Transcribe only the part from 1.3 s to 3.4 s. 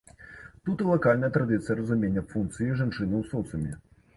традыцыя разумення функцый жанчыны ў